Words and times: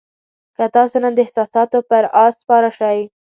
که 0.55 0.65
تاسو 0.75 0.95
نن 1.03 1.13
د 1.15 1.19
احساساتو 1.25 1.77
پر 1.89 2.03
آس 2.23 2.33
سپاره 2.41 2.69
شئ. 2.77 2.99